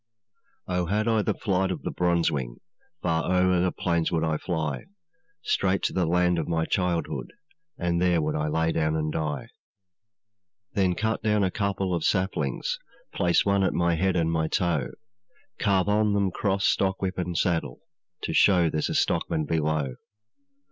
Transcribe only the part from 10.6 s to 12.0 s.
'Then cut down a couple